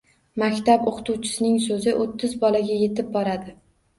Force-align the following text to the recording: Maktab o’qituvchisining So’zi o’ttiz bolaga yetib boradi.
Maktab 0.43 0.87
o’qituvchisining 0.91 1.59
So’zi 1.65 1.93
o’ttiz 2.05 2.35
bolaga 2.45 2.79
yetib 2.85 3.15
boradi. 3.19 3.55